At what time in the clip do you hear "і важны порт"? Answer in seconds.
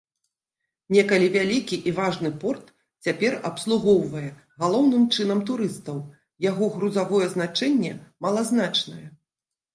1.91-2.71